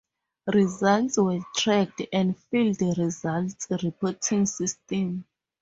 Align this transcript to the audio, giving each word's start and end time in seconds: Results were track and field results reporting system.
Results 0.51 1.19
were 1.19 1.41
track 1.55 1.89
and 2.11 2.35
field 2.49 2.77
results 2.97 3.67
reporting 3.83 4.47
system. 4.47 5.25